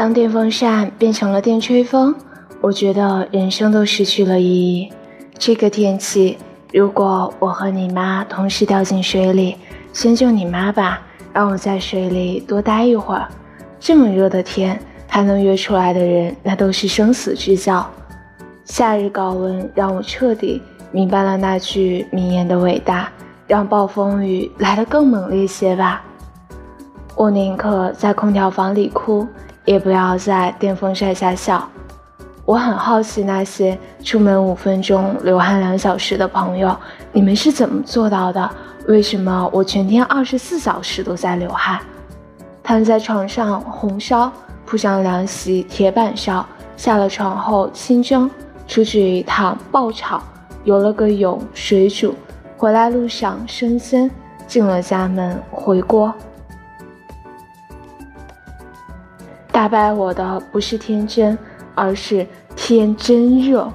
[0.00, 2.14] 当电风扇变成了电吹风，
[2.62, 4.90] 我觉得人生都失去了意义。
[5.38, 6.38] 这个天气，
[6.72, 9.56] 如果我和你妈同时掉进水里，
[9.92, 11.02] 先救你妈吧，
[11.34, 13.28] 让我在水里多待一会儿。
[13.78, 17.86] 这么热的天，还能约出来的人，那都是生死之交。
[18.64, 20.62] 夏日高温让我彻底
[20.92, 23.12] 明白了那句名言的伟大：
[23.46, 26.02] 让暴风雨来得更猛烈些吧。
[27.14, 29.26] 我宁可在空调房里哭。
[29.66, 31.68] 也不要在电风扇下笑。
[32.44, 36.74] 我很好奇那些出门五分钟流汗两小时的朋友，
[37.12, 38.50] 你们是怎么做到的？
[38.88, 41.78] 为什么我全天二十四小时都在流汗？
[42.64, 44.32] 躺在床上红烧，
[44.66, 46.44] 铺上凉席铁板烧，
[46.76, 48.28] 下了床后清蒸，
[48.66, 50.20] 出去一趟爆炒，
[50.64, 52.14] 游了个泳水煮，
[52.56, 54.10] 回来路上生鲜，
[54.48, 56.12] 进了家门回锅。
[59.60, 61.36] 打败我的不是天真，
[61.74, 63.70] 而是天真热。